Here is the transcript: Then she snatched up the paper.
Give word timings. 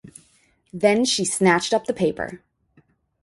Then 0.73 1.05
she 1.05 1.23
snatched 1.23 1.75
up 1.75 1.85
the 1.85 1.93
paper. 1.93 2.41